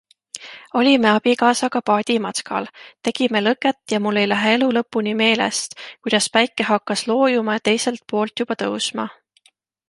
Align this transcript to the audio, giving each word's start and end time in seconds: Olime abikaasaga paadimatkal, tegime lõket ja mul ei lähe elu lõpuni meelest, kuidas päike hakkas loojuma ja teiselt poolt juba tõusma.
Olime 0.79 1.09
abikaasaga 1.17 1.81
paadimatkal, 1.89 2.67
tegime 3.09 3.41
lõket 3.47 3.93
ja 3.95 3.99
mul 4.05 4.21
ei 4.23 4.29
lähe 4.31 4.55
elu 4.55 4.71
lõpuni 4.79 5.13
meelest, 5.21 5.77
kuidas 6.09 6.29
päike 6.39 6.69
hakkas 6.71 7.05
loojuma 7.13 7.59
ja 7.59 7.65
teiselt 7.71 8.03
poolt 8.15 8.43
juba 8.45 8.59
tõusma. 8.65 9.07